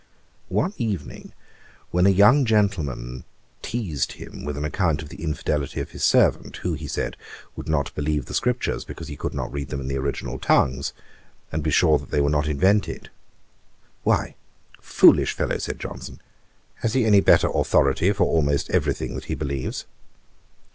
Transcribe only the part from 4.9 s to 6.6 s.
of the infidelity of his servant,